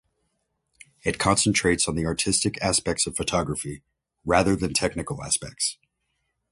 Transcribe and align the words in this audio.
It 1.03 1.19
concentrates 1.19 1.87
on 1.87 1.93
the 1.93 2.07
artistic 2.07 2.59
aspects 2.59 3.05
of 3.05 3.15
photography, 3.15 3.83
rather 4.25 4.55
than 4.55 4.73
technical 4.73 5.21
aspects. 5.23 5.77